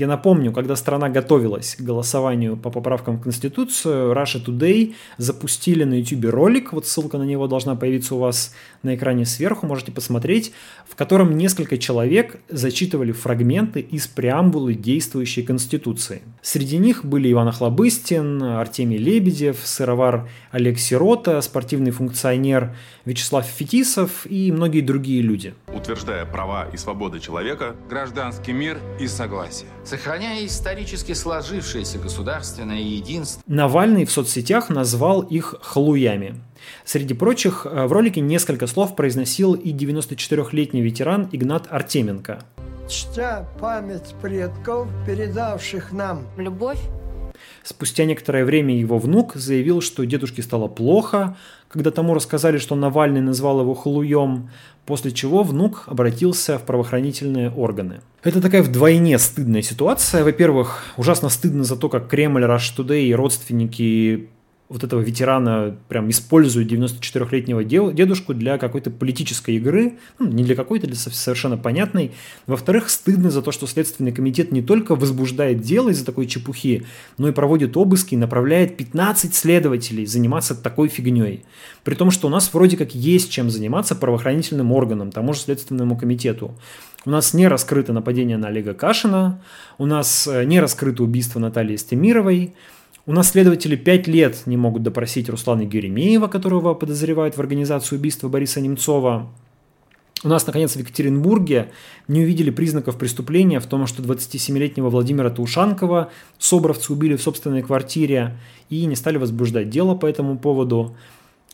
Я 0.00 0.06
напомню, 0.06 0.50
когда 0.50 0.76
страна 0.76 1.10
готовилась 1.10 1.76
к 1.76 1.82
голосованию 1.82 2.56
по 2.56 2.70
поправкам 2.70 3.18
в 3.18 3.22
Конституцию, 3.22 4.14
Russia 4.14 4.42
Today 4.42 4.94
запустили 5.18 5.84
на 5.84 5.92
YouTube 5.92 6.30
ролик, 6.30 6.72
вот 6.72 6.86
ссылка 6.86 7.18
на 7.18 7.24
него 7.24 7.46
должна 7.46 7.74
появиться 7.74 8.14
у 8.14 8.18
вас 8.18 8.54
на 8.82 8.94
экране 8.94 9.26
сверху, 9.26 9.66
можете 9.66 9.92
посмотреть, 9.92 10.52
в 10.88 10.96
котором 10.96 11.36
несколько 11.36 11.76
человек 11.76 12.40
зачитывали 12.48 13.12
фрагменты 13.12 13.80
из 13.80 14.06
преамбулы 14.06 14.72
действующей 14.72 15.42
Конституции. 15.42 16.22
Среди 16.40 16.78
них 16.78 17.04
были 17.04 17.30
Иван 17.30 17.48
Охлобыстин, 17.48 18.42
Артемий 18.42 18.96
Лебедев, 18.96 19.58
сыровар 19.62 20.30
Олег 20.50 20.78
Сирота, 20.78 21.38
спортивный 21.42 21.90
функционер 21.90 22.74
Вячеслав 23.04 23.44
Фетисов 23.44 24.24
и 24.24 24.50
многие 24.50 24.80
другие 24.80 25.20
люди. 25.20 25.52
Утверждая 25.74 26.24
права 26.24 26.68
и 26.72 26.78
свободы 26.78 27.20
человека, 27.20 27.76
гражданский 27.90 28.52
мир 28.54 28.78
и 28.98 29.06
согласие 29.06 29.68
сохраняя 29.90 30.46
исторически 30.46 31.14
сложившееся 31.14 31.98
государственное 31.98 32.78
единство. 32.78 33.42
Навальный 33.48 34.04
в 34.04 34.12
соцсетях 34.12 34.68
назвал 34.68 35.22
их 35.22 35.56
«хлуями». 35.62 36.36
Среди 36.84 37.12
прочих, 37.12 37.66
э, 37.66 37.86
в 37.86 37.92
ролике 37.92 38.20
несколько 38.20 38.68
слов 38.68 38.94
произносил 38.94 39.54
и 39.54 39.72
94-летний 39.72 40.80
ветеран 40.80 41.28
Игнат 41.32 41.66
Артеменко. 41.68 42.38
Чтя 42.88 43.48
память 43.58 44.14
предков, 44.22 44.86
передавших 45.06 45.90
нам 45.90 46.24
любовь, 46.36 46.78
Спустя 47.62 48.04
некоторое 48.04 48.44
время 48.44 48.76
его 48.76 48.98
внук 48.98 49.34
заявил, 49.34 49.80
что 49.80 50.04
дедушке 50.04 50.42
стало 50.42 50.68
плохо, 50.68 51.36
когда 51.68 51.90
тому 51.90 52.14
рассказали, 52.14 52.58
что 52.58 52.74
Навальный 52.74 53.20
назвал 53.20 53.60
его 53.60 53.74
халуем, 53.74 54.50
после 54.86 55.12
чего 55.12 55.42
внук 55.42 55.84
обратился 55.86 56.58
в 56.58 56.62
правоохранительные 56.62 57.50
органы. 57.50 58.00
Это 58.22 58.40
такая 58.40 58.62
вдвойне 58.62 59.18
стыдная 59.18 59.62
ситуация. 59.62 60.24
Во-первых, 60.24 60.84
ужасно 60.96 61.28
стыдно 61.28 61.64
за 61.64 61.76
то, 61.76 61.88
как 61.88 62.08
Кремль, 62.08 62.44
Rush 62.44 62.76
Today 62.76 63.02
и 63.02 63.14
родственники 63.14 64.28
вот 64.70 64.84
этого 64.84 65.00
ветерана 65.00 65.76
прям 65.88 66.08
используют 66.10 66.70
94-летнего 66.70 67.64
дедушку 67.64 68.34
для 68.34 68.56
какой-то 68.56 68.90
политической 68.92 69.56
игры, 69.56 69.94
ну, 70.20 70.28
не 70.28 70.44
для 70.44 70.54
какой-то, 70.54 70.86
для 70.86 70.94
совершенно 70.94 71.58
понятной. 71.58 72.12
Во-вторых, 72.46 72.88
стыдно 72.88 73.30
за 73.30 73.42
то, 73.42 73.50
что 73.50 73.66
Следственный 73.66 74.12
комитет 74.12 74.52
не 74.52 74.62
только 74.62 74.94
возбуждает 74.94 75.60
дело 75.60 75.90
из-за 75.90 76.06
такой 76.06 76.28
чепухи, 76.28 76.86
но 77.18 77.28
и 77.28 77.32
проводит 77.32 77.76
обыски 77.76 78.14
и 78.14 78.16
направляет 78.16 78.76
15 78.76 79.34
следователей 79.34 80.06
заниматься 80.06 80.54
такой 80.54 80.86
фигней. 80.86 81.44
При 81.82 81.96
том, 81.96 82.12
что 82.12 82.28
у 82.28 82.30
нас 82.30 82.54
вроде 82.54 82.76
как 82.76 82.94
есть 82.94 83.32
чем 83.32 83.50
заниматься 83.50 83.96
правоохранительным 83.96 84.70
органам, 84.70 85.10
тому 85.10 85.32
же 85.32 85.40
Следственному 85.40 85.98
комитету. 85.98 86.56
У 87.04 87.10
нас 87.10 87.34
не 87.34 87.48
раскрыто 87.48 87.92
нападение 87.92 88.36
на 88.36 88.48
Олега 88.48 88.74
Кашина, 88.74 89.42
у 89.78 89.86
нас 89.86 90.28
э, 90.28 90.44
не 90.44 90.60
раскрыто 90.60 91.02
убийство 91.02 91.40
Натальи 91.40 91.74
Стемировой, 91.74 92.54
у 93.06 93.12
нас 93.12 93.30
следователи 93.30 93.76
пять 93.76 94.06
лет 94.06 94.42
не 94.46 94.56
могут 94.56 94.82
допросить 94.82 95.28
Руслана 95.28 95.64
Геремеева, 95.64 96.26
которого 96.28 96.74
подозревают 96.74 97.36
в 97.36 97.40
организации 97.40 97.96
убийства 97.96 98.28
Бориса 98.28 98.60
Немцова. 98.60 99.30
У 100.22 100.28
нас, 100.28 100.46
наконец, 100.46 100.72
в 100.72 100.78
Екатеринбурге 100.78 101.70
не 102.06 102.20
увидели 102.20 102.50
признаков 102.50 102.98
преступления 102.98 103.58
в 103.58 103.66
том, 103.66 103.86
что 103.86 104.02
27-летнего 104.02 104.90
Владимира 104.90 105.30
Таушанкова 105.30 106.10
собровцы 106.38 106.92
убили 106.92 107.16
в 107.16 107.22
собственной 107.22 107.62
квартире 107.62 108.36
и 108.68 108.84
не 108.84 108.96
стали 108.96 109.16
возбуждать 109.16 109.70
дело 109.70 109.94
по 109.94 110.04
этому 110.04 110.38
поводу. 110.38 110.94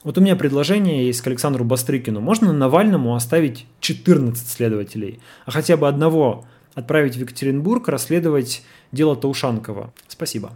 Вот 0.03 0.19
у 0.19 0.21
меня 0.21 0.35
предложение 0.35 1.07
есть 1.07 1.21
к 1.21 1.27
Александру 1.29 1.65
Бастрыкину. 1.65 2.21
Можно 2.21 2.53
Навальному 2.53 3.15
оставить 3.15 3.67
14 3.81 4.49
следователей, 4.49 5.21
а 5.45 5.53
хотя 5.53 5.77
бы 5.77 5.87
одного 5.87 6.45
отправить 6.75 7.17
в 7.17 7.21
Екатеринбург 7.21 7.87
расследовать 7.89 8.63
дело 8.91 9.15
Таушанкова. 9.15 9.93
Спасибо. 10.09 10.53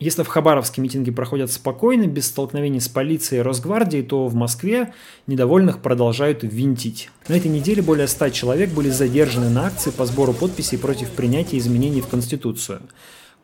Если 0.00 0.22
в 0.22 0.28
Хабаровске 0.28 0.80
митинги 0.80 1.10
проходят 1.10 1.52
спокойно, 1.52 2.06
без 2.06 2.26
столкновений 2.26 2.80
с 2.80 2.88
полицией 2.88 3.40
и 3.40 3.42
Росгвардией, 3.42 4.02
то 4.02 4.28
в 4.28 4.34
Москве 4.34 4.94
недовольных 5.26 5.82
продолжают 5.82 6.42
винтить. 6.42 7.10
На 7.28 7.34
этой 7.34 7.48
неделе 7.48 7.82
более 7.82 8.08
100 8.08 8.30
человек 8.30 8.70
были 8.70 8.88
задержаны 8.88 9.50
на 9.50 9.66
акции 9.66 9.90
по 9.90 10.06
сбору 10.06 10.32
подписей 10.32 10.78
против 10.78 11.10
принятия 11.10 11.58
изменений 11.58 12.00
в 12.00 12.08
Конституцию. 12.08 12.80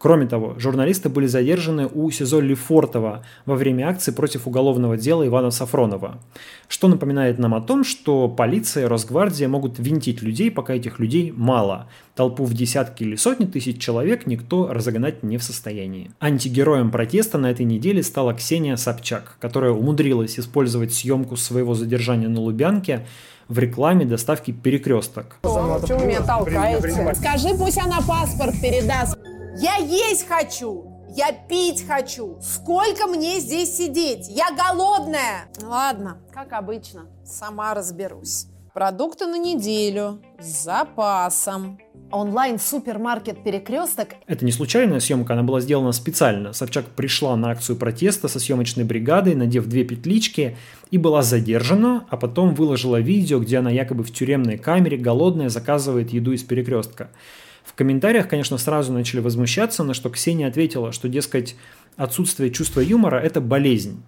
Кроме 0.06 0.28
того, 0.28 0.54
журналисты 0.56 1.08
были 1.08 1.26
задержаны 1.26 1.88
у 1.92 2.08
СИЗО 2.12 2.38
Лефортово 2.38 3.24
во 3.44 3.56
время 3.56 3.88
акции 3.88 4.12
против 4.12 4.46
уголовного 4.46 4.96
дела 4.96 5.26
Ивана 5.26 5.50
Сафронова. 5.50 6.20
Что 6.68 6.86
напоминает 6.86 7.40
нам 7.40 7.56
о 7.56 7.60
том, 7.60 7.82
что 7.82 8.28
полиция 8.28 8.84
и 8.84 8.86
Росгвардия 8.86 9.48
могут 9.48 9.80
винтить 9.80 10.22
людей, 10.22 10.52
пока 10.52 10.74
этих 10.74 11.00
людей 11.00 11.34
мало. 11.36 11.88
Толпу 12.14 12.44
в 12.44 12.54
десятки 12.54 13.02
или 13.02 13.16
сотни 13.16 13.46
тысяч 13.46 13.80
человек 13.80 14.28
никто 14.28 14.72
разогнать 14.72 15.24
не 15.24 15.38
в 15.38 15.42
состоянии. 15.42 16.12
Антигероем 16.20 16.92
протеста 16.92 17.36
на 17.36 17.50
этой 17.50 17.66
неделе 17.66 18.04
стала 18.04 18.32
Ксения 18.32 18.76
Собчак, 18.76 19.38
которая 19.40 19.72
умудрилась 19.72 20.38
использовать 20.38 20.94
съемку 20.94 21.34
своего 21.34 21.74
задержания 21.74 22.28
на 22.28 22.38
Лубянке 22.42 23.04
в 23.48 23.58
рекламе 23.58 24.04
доставки 24.04 24.52
перекресток. 24.52 25.38
Почему 25.42 26.06
меня 26.06 26.20
толкаете? 26.20 27.12
Скажи, 27.16 27.48
пусть 27.58 27.78
она 27.78 27.98
паспорт 28.06 28.54
передаст. 28.62 29.18
Я 29.58 29.76
есть 29.76 30.28
хочу, 30.28 30.84
я 31.08 31.32
пить 31.32 31.86
хочу. 31.86 32.36
Сколько 32.42 33.06
мне 33.06 33.40
здесь 33.40 33.74
сидеть? 33.74 34.28
Я 34.28 34.48
голодная. 34.50 35.48
Ладно, 35.62 36.18
как 36.30 36.52
обычно, 36.52 37.06
сама 37.24 37.72
разберусь. 37.72 38.48
Продукты 38.74 39.26
на 39.26 39.38
неделю 39.38 40.20
с 40.38 40.64
запасом. 40.64 41.78
Онлайн-супермаркет 42.12 43.42
«Перекресток». 43.42 44.10
Это 44.26 44.44
не 44.44 44.52
случайная 44.52 45.00
съемка, 45.00 45.32
она 45.32 45.42
была 45.42 45.60
сделана 45.60 45.92
специально. 45.92 46.52
Собчак 46.52 46.84
пришла 46.90 47.34
на 47.36 47.50
акцию 47.50 47.76
протеста 47.76 48.28
со 48.28 48.38
съемочной 48.38 48.84
бригадой, 48.84 49.34
надев 49.34 49.66
две 49.66 49.84
петлички, 49.84 50.58
и 50.90 50.98
была 50.98 51.22
задержана, 51.22 52.06
а 52.10 52.18
потом 52.18 52.54
выложила 52.54 53.00
видео, 53.00 53.40
где 53.40 53.58
она 53.58 53.70
якобы 53.70 54.04
в 54.04 54.12
тюремной 54.12 54.58
камере 54.58 54.98
голодная 54.98 55.48
заказывает 55.48 56.12
еду 56.12 56.32
из 56.32 56.42
перекрестка. 56.44 57.08
Комментариях, 57.76 58.28
конечно, 58.28 58.58
сразу 58.58 58.92
начали 58.92 59.20
возмущаться, 59.20 59.84
на 59.84 59.94
что 59.94 60.10
Ксения 60.10 60.48
ответила, 60.48 60.92
что, 60.92 61.08
дескать, 61.08 61.56
отсутствие 61.96 62.50
чувства 62.50 62.80
юмора– 62.80 63.16
это 63.24 63.40
болезнь. 63.40 64.02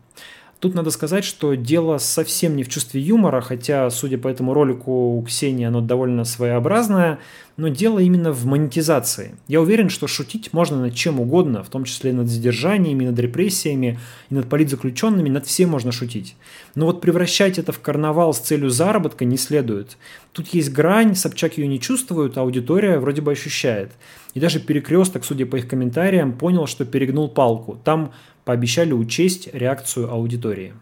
Тут 0.61 0.75
надо 0.75 0.91
сказать, 0.91 1.25
что 1.25 1.55
дело 1.55 1.99
совсем 1.99 2.57
не 2.57 2.65
в 2.65 2.69
чувстве 2.69 3.01
юмора, 3.01 3.41
хотя, 3.41 3.89
судя 3.91 4.19
по 4.19 4.27
этому 4.27 4.55
ролику, 4.55 5.17
у 5.17 5.23
Ксении 5.23 5.65
оно 5.65 5.81
довольно 5.81 6.25
своеобразное, 6.25 7.21
но 7.57 7.69
дело 7.69 8.01
именно 8.01 8.33
в 8.33 8.45
монетизации. 8.45 9.37
Я 9.47 9.61
уверен, 9.61 9.89
что 9.89 10.09
шутить 10.09 10.53
можно 10.53 10.81
над 10.81 10.95
чем 10.95 11.21
угодно, 11.21 11.63
в 11.63 11.69
том 11.69 11.85
числе 11.85 12.13
над 12.13 12.29
задержаниями, 12.29 13.05
над 13.05 13.19
репрессиями, 13.21 14.01
и 14.31 14.35
над 14.35 14.49
политзаключенными, 14.49 15.29
над 15.29 15.47
всем 15.47 15.71
можно 15.71 15.93
шутить. 15.93 16.35
Но 16.75 16.87
вот 16.87 17.01
превращать 17.01 17.59
это 17.59 17.73
в 17.73 17.81
карнавал 17.81 18.33
с 18.33 18.39
целью 18.39 18.71
заработка 18.71 19.25
не 19.25 19.37
следует. 19.37 19.97
Тут 20.33 20.49
есть 20.49 20.73
грань, 20.73 21.15
Собчак 21.15 21.59
ее 21.59 21.67
не 21.67 21.81
чувствует, 21.81 22.39
а 22.39 22.43
аудитория 22.43 22.99
вроде 22.99 23.23
бы 23.23 23.33
ощущает. 23.33 23.93
И 24.35 24.41
даже 24.41 24.61
перекресток, 24.61 25.25
судя 25.25 25.47
по 25.47 25.57
их 25.57 25.69
комментариям, 25.69 26.33
понял, 26.33 26.67
что 26.67 26.85
перегнул 26.85 27.29
палку. 27.29 27.81
Там 27.85 28.13
пообещали 28.45 28.93
учесть 28.93 29.49
реакцию 29.53 30.11
аудитории. 30.11 30.75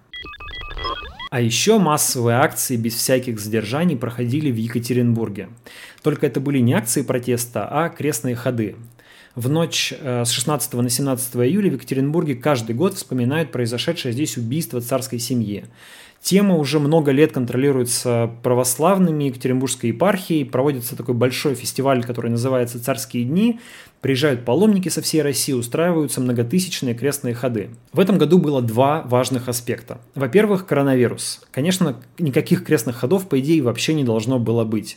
А 1.31 1.41
еще 1.41 1.79
массовые 1.79 2.39
акции 2.39 2.77
без 2.77 2.95
всяких 2.95 3.41
задержаний 3.41 3.97
проходили 3.97 4.51
в 4.51 4.57
Екатеринбурге. 4.57 5.49
Только 6.03 6.27
это 6.27 6.41
были 6.41 6.59
не 6.61 6.73
акции 6.73 7.03
протеста, 7.03 7.67
а 7.69 7.89
крестные 7.89 8.37
ходы. 8.37 8.77
В 9.37 9.51
ночь 9.51 9.93
э, 9.93 10.25
с 10.25 10.31
16 10.31 10.73
на 10.73 10.89
17 10.89 11.37
июля 11.37 11.71
в 11.71 11.75
Екатеринбурге 11.75 12.37
каждый 12.37 12.75
год 12.75 12.95
вспоминают 12.95 13.53
произошедшее 13.53 14.13
здесь 14.13 14.39
убийство 14.39 14.81
царской 14.81 15.19
семьи. 15.19 15.67
Тема 16.23 16.57
уже 16.57 16.81
много 16.81 17.13
лет 17.13 17.33
контролируется 17.33 18.31
православными 18.43 19.25
Екатеринбургской 19.25 19.91
епархией. 19.91 20.47
Проводится 20.47 20.97
такой 20.97 21.15
большой 21.15 21.55
фестиваль, 21.55 22.03
который 22.03 22.31
называется 22.31 22.83
«Царские 22.83 23.25
дни». 23.25 23.61
Приезжают 24.01 24.47
паломники 24.47 24.89
со 24.89 25.03
всей 25.03 25.21
России, 25.21 25.53
устраиваются 25.53 26.23
многотысячные 26.23 26.95
крестные 26.95 27.35
ходы. 27.35 27.69
В 27.93 28.01
этом 28.01 28.17
году 28.17 28.39
было 28.39 28.63
два 28.63 29.03
важных 29.03 29.49
аспекта. 29.51 30.01
Во-первых, 30.15 30.65
коронавирус. 30.65 31.47
Конечно, 31.51 32.03
никаких 32.19 32.65
крестных 32.65 32.97
ходов, 32.97 33.29
по 33.29 33.39
идее, 33.39 33.63
вообще 33.63 33.93
не 33.93 34.03
должно 34.03 34.39
было 34.39 34.65
быть. 34.65 34.97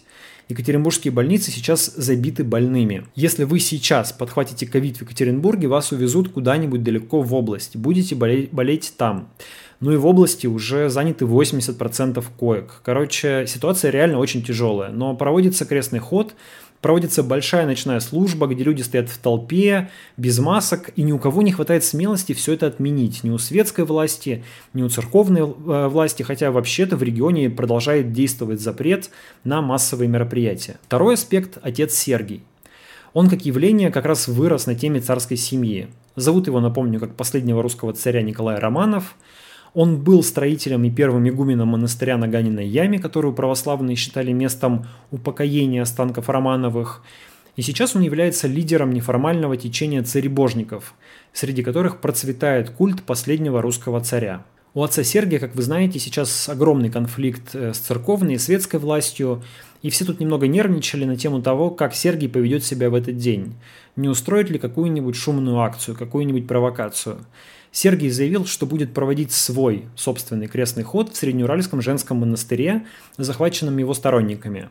Екатеринбургские 0.50 1.14
больницы 1.14 1.52
сейчас 1.52 1.94
забиты 1.96 2.44
больными. 2.44 3.06
Если 3.14 3.44
вы 3.44 3.60
сейчас 3.60 4.12
подхватите 4.12 4.66
ковид 4.66 4.98
в 4.98 5.02
Екатеринбурге, 5.04 5.68
вас 5.68 5.92
увезут 5.92 6.30
куда-нибудь 6.30 6.82
далеко 6.82 7.22
в 7.22 7.36
область. 7.36 7.76
Будете 7.76 8.16
болеть, 8.16 8.52
болеть 8.52 8.94
там. 8.98 9.30
Ну 9.80 9.92
и 9.92 9.96
в 9.96 10.08
области 10.08 10.48
уже 10.48 10.90
заняты 10.90 11.26
80% 11.26 12.26
коек. 12.40 12.82
Короче, 12.84 13.46
ситуация 13.48 13.92
реально 13.92 14.18
очень 14.18 14.42
тяжелая. 14.42 14.92
Но 14.92 15.16
проводится 15.16 15.66
крестный 15.66 16.00
ход, 16.00 16.34
проводится 16.82 17.24
большая 17.24 17.66
ночная 17.66 18.00
служба, 18.00 18.48
где 18.48 18.64
люди 18.64 18.82
стоят 18.82 19.10
в 19.10 19.18
толпе, 19.18 19.90
без 20.18 20.40
масок, 20.40 20.92
и 20.96 21.04
ни 21.04 21.12
у 21.12 21.20
кого 21.20 21.42
не 21.42 21.52
хватает 21.52 21.84
смелости 21.84 22.34
все 22.34 22.54
это 22.54 22.68
отменить. 22.68 23.24
Ни 23.24 23.30
у 23.30 23.38
светской 23.38 23.86
власти, 23.86 24.44
ни 24.74 24.82
у 24.82 24.90
церковной 24.90 25.42
э, 25.42 25.88
власти, 25.88 26.24
хотя 26.24 26.52
вообще-то 26.52 26.96
в 26.96 27.04
регионе 27.04 27.50
продолжает 27.50 28.14
действовать 28.14 28.62
запрет 28.62 29.10
на 29.44 29.62
массовые 29.62 30.08
мероприятия. 30.08 30.80
Второй 30.84 31.16
аспект– 31.16 31.58
отец 31.62 31.94
Сергий. 31.94 32.44
Он 33.14 33.30
как 33.30 33.46
явление 33.46 33.92
как 33.92 34.06
раз 34.06 34.28
вырос 34.28 34.68
на 34.68 34.76
теме 34.76 35.00
царской 35.00 35.36
семьи. 35.36 35.88
Зовут 36.16 36.48
его, 36.48 36.60
напомню, 36.60 37.00
как 37.00 37.16
последнего 37.16 37.64
русского 37.64 37.94
царя 37.94 38.22
Николая 38.22 38.60
Романов– 38.60 39.16
он 39.74 39.98
был 40.02 40.24
строителем 40.24 40.84
и 40.84 40.90
первым 40.90 41.28
игуменом 41.28 41.70
монастыря 41.70 42.18
на 42.18 42.28
Ганиной 42.28 42.68
яме, 42.68 43.00
которую 43.00 43.34
православные 43.34 43.96
считали 43.96 44.32
местом 44.32 44.88
упокоения 45.12 45.82
останков 45.82 46.30
Романовых. 46.30 47.04
И 47.56 47.62
сейчас 47.62 47.96
он 47.96 48.02
является 48.02 48.48
лидером 48.48 48.92
неформального 48.92 49.58
течения 49.58 50.04
царебожников, 50.04 50.94
среди 51.34 51.64
которых 51.64 52.02
процветает 52.02 52.70
культ 52.70 53.04
последнего 53.04 53.62
русского 53.62 54.02
царя. 54.02 54.46
У 54.74 54.84
отца 54.84 55.04
Сергия, 55.04 55.40
как 55.40 55.56
вы 55.56 55.64
знаете, 55.64 55.98
сейчас 56.00 56.48
огромный 56.48 56.92
конфликт 56.92 57.56
э, 57.56 57.74
с 57.74 57.80
церковной 57.80 58.36
и 58.36 58.38
светской 58.38 58.80
властью, 58.80 59.44
и 59.82 59.90
все 59.90 60.06
тут 60.06 60.20
немного 60.20 60.48
нервничали 60.48 61.06
на 61.06 61.16
тему 61.16 61.42
того, 61.42 61.70
как 61.70 61.94
Сергий 61.94 62.30
поведет 62.30 62.64
себя 62.64 62.90
в 62.90 62.96
этот 62.96 63.18
день. 63.18 63.56
Не 63.96 64.10
устроит 64.10 64.50
ли 64.50 64.60
какую-нибудь 64.60 65.16
шумную 65.16 65.60
акцию, 65.60 65.96
какую-нибудь 65.96 66.48
провокацию. 66.48 67.20
Сергий 67.72 68.10
заявил, 68.10 68.46
что 68.46 68.66
будет 68.66 68.94
проводить 68.94 69.32
свой 69.32 69.86
собственный 69.96 70.48
крестный 70.48 70.84
ход 70.84 71.14
в 71.14 71.18
Среднеуральском 71.18 71.82
женском 71.82 72.18
монастыре, 72.18 72.86
захваченном 73.18 73.78
его 73.78 73.94
сторонниками. 73.94 74.70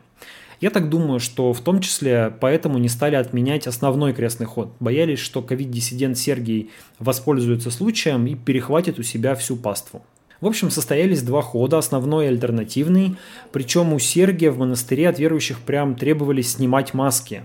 Я 0.59 0.71
так 0.71 0.89
думаю, 0.89 1.21
что 1.21 1.53
в 1.53 1.61
том 1.61 1.79
числе 1.79 2.33
поэтому 2.41 2.77
не 2.77 2.89
стали 2.89 3.15
отменять 3.15 3.65
основной 3.65 4.13
крестный 4.13 4.45
ход. 4.45 4.73
Боялись, 4.81 5.19
что 5.19 5.41
ковид-диссидент 5.41 6.17
Сергий 6.17 6.69
воспользуется 6.99 7.71
случаем 7.71 8.27
и 8.27 8.35
перехватит 8.35 8.99
у 8.99 9.03
себя 9.03 9.35
всю 9.35 9.55
паству. 9.55 10.03
В 10.41 10.47
общем, 10.47 10.71
состоялись 10.71 11.21
два 11.21 11.41
хода, 11.41 11.77
основной 11.77 12.25
и 12.25 12.29
альтернативный. 12.29 13.17
Причем 13.51 13.93
у 13.93 13.99
Сергия 13.99 14.51
в 14.51 14.57
монастыре 14.57 15.09
от 15.09 15.19
верующих 15.19 15.59
прям 15.59 15.95
требовались 15.95 16.53
снимать 16.53 16.93
маски. 16.93 17.43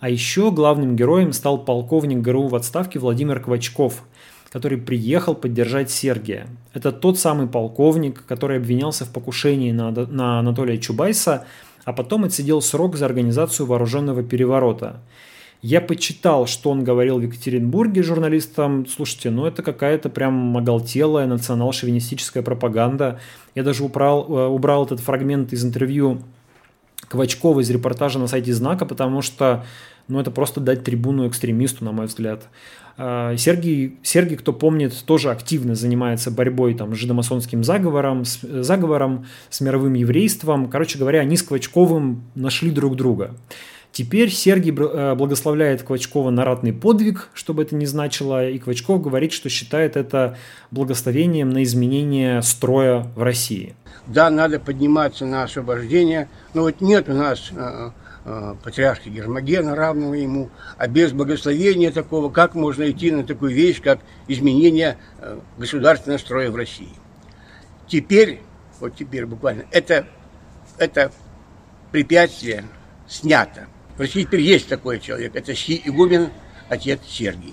А 0.00 0.08
еще 0.08 0.50
главным 0.52 0.94
героем 0.94 1.32
стал 1.32 1.64
полковник 1.64 2.18
ГРУ 2.18 2.46
в 2.48 2.54
отставке 2.54 2.98
Владимир 2.98 3.40
Квачков– 3.40 4.04
который 4.50 4.78
приехал 4.78 5.34
поддержать 5.34 5.90
Сергия. 5.90 6.46
Это 6.72 6.92
тот 6.92 7.18
самый 7.18 7.46
полковник, 7.46 8.24
который 8.26 8.56
обвинялся 8.56 9.04
в 9.04 9.10
покушении 9.10 9.72
на, 9.72 9.90
на 9.90 10.38
Анатолия 10.38 10.78
Чубайса, 10.78 11.46
а 11.84 11.92
потом 11.92 12.24
отсидел 12.24 12.62
срок 12.62 12.96
за 12.96 13.06
организацию 13.06 13.66
вооруженного 13.66 14.22
переворота. 14.22 15.00
Я 15.60 15.80
почитал, 15.80 16.46
что 16.46 16.70
он 16.70 16.84
говорил 16.84 17.18
в 17.18 17.22
Екатеринбурге 17.22 18.02
журналистам. 18.02 18.86
Слушайте, 18.86 19.30
ну 19.30 19.44
это 19.44 19.62
какая-то 19.62 20.08
прям 20.08 20.56
оголтелая 20.56 21.26
национал-шовинистическая 21.26 22.44
пропаганда. 22.44 23.18
Я 23.56 23.64
даже 23.64 23.82
убрал, 23.82 24.26
э, 24.28 24.46
убрал 24.46 24.86
этот 24.86 25.00
фрагмент 25.00 25.52
из 25.52 25.64
интервью 25.64 26.22
Квачкова 27.08 27.60
из 27.60 27.70
репортажа 27.70 28.18
на 28.18 28.28
сайте 28.28 28.52
«Знака», 28.52 28.84
потому 28.86 29.22
что 29.22 29.64
ну, 30.08 30.20
это 30.20 30.30
просто 30.30 30.60
дать 30.60 30.84
трибуну 30.84 31.28
экстремисту, 31.28 31.84
на 31.84 31.92
мой 31.92 32.06
взгляд. 32.06 32.48
А, 32.96 33.36
Сергей, 33.36 33.98
Сергей, 34.02 34.36
кто 34.36 34.52
помнит, 34.52 34.94
тоже 35.06 35.30
активно 35.30 35.74
занимается 35.74 36.30
борьбой 36.30 36.74
там, 36.74 36.94
с 36.94 36.98
жидомасонским 36.98 37.62
заговором, 37.62 38.24
с, 38.24 38.40
заговором, 38.62 39.26
с 39.50 39.60
мировым 39.60 39.94
еврейством. 39.94 40.68
Короче 40.68 40.98
говоря, 40.98 41.20
они 41.20 41.36
с 41.36 41.42
Квачковым 41.42 42.22
нашли 42.34 42.70
друг 42.70 42.96
друга. 42.96 43.34
Теперь 43.92 44.30
Сергий 44.30 44.72
э, 44.72 45.14
благословляет 45.14 45.82
Квачкова 45.82 46.30
на 46.30 46.44
ратный 46.44 46.72
подвиг, 46.72 47.30
чтобы 47.34 47.62
это 47.62 47.74
не 47.74 47.86
значило, 47.86 48.48
и 48.48 48.58
Квачков 48.58 49.02
говорит, 49.02 49.32
что 49.32 49.48
считает 49.48 49.96
это 49.96 50.36
благословением 50.70 51.50
на 51.50 51.62
изменение 51.64 52.42
строя 52.42 53.10
в 53.16 53.22
России. 53.22 53.74
Да, 54.06 54.30
надо 54.30 54.60
подниматься 54.60 55.26
на 55.26 55.42
освобождение, 55.42 56.28
но 56.54 56.62
вот 56.62 56.80
нет 56.80 57.08
у 57.08 57.12
нас 57.12 57.50
э, 57.50 57.90
Э, 58.30 58.54
патриарха 58.62 59.08
Гермогена, 59.08 59.74
равного 59.74 60.12
ему, 60.12 60.50
а 60.76 60.86
без 60.86 61.12
благословения 61.12 61.90
такого, 61.90 62.30
как 62.30 62.54
можно 62.54 62.90
идти 62.90 63.10
на 63.10 63.24
такую 63.24 63.54
вещь, 63.54 63.80
как 63.80 64.00
изменение 64.26 64.98
государственного 65.56 66.18
строя 66.18 66.50
в 66.50 66.56
России. 66.56 66.92
Теперь, 67.86 68.42
вот 68.80 68.94
теперь 68.96 69.24
буквально, 69.24 69.64
это, 69.70 70.06
это 70.76 71.10
препятствие 71.90 72.64
снято. 73.06 73.66
В 73.98 74.00
России 74.00 74.22
теперь 74.22 74.42
есть 74.42 74.68
такой 74.68 75.00
человек, 75.00 75.34
это 75.34 75.56
Си 75.56 75.82
Игумен, 75.84 76.28
отец 76.68 77.00
Сергий. 77.08 77.52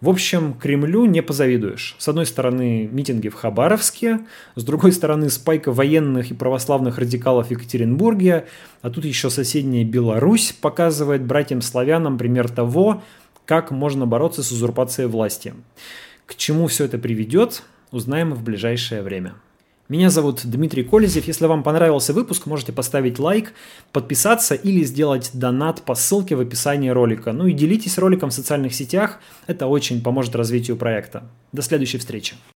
В 0.00 0.08
общем, 0.08 0.54
Кремлю 0.54 1.04
не 1.04 1.22
позавидуешь. 1.22 1.94
С 1.98 2.08
одной 2.08 2.24
стороны, 2.24 2.88
митинги 2.90 3.28
в 3.28 3.34
Хабаровске, 3.34 4.20
с 4.54 4.64
другой 4.64 4.92
стороны, 4.92 5.28
спайка 5.28 5.72
военных 5.72 6.30
и 6.30 6.34
православных 6.34 6.96
радикалов 6.96 7.48
в 7.48 7.50
Екатеринбурге, 7.50 8.46
а 8.80 8.88
тут 8.88 9.04
еще 9.04 9.28
соседняя 9.28 9.84
Беларусь 9.84 10.52
показывает 10.52 11.22
братьям-славянам 11.22 12.16
пример 12.16 12.48
того, 12.48 13.02
как 13.44 13.70
можно 13.70 14.06
бороться 14.06 14.42
с 14.42 14.50
узурпацией 14.52 15.08
власти. 15.08 15.52
К 16.24 16.34
чему 16.34 16.66
все 16.68 16.86
это 16.86 16.96
приведет, 16.96 17.62
узнаем 17.90 18.32
в 18.32 18.42
ближайшее 18.42 19.02
время. 19.02 19.34
Меня 19.86 20.08
зовут 20.08 20.40
Дмитрий 20.44 20.82
Колезев. 20.82 21.26
Если 21.26 21.44
вам 21.44 21.62
понравился 21.62 22.14
выпуск, 22.14 22.46
можете 22.46 22.72
поставить 22.72 23.18
лайк, 23.18 23.52
подписаться 23.92 24.54
или 24.54 24.82
сделать 24.82 25.30
донат 25.34 25.82
по 25.82 25.94
ссылке 25.94 26.36
в 26.36 26.40
описании 26.40 26.88
ролика. 26.88 27.32
Ну 27.32 27.46
и 27.46 27.52
делитесь 27.52 27.98
роликом 27.98 28.30
в 28.30 28.32
социальных 28.34 28.74
сетях, 28.74 29.18
это 29.46 29.66
очень 29.66 30.02
поможет 30.02 30.36
развитию 30.36 30.78
проекта. 30.78 31.24
До 31.52 31.60
следующей 31.60 31.98
встречи. 31.98 32.34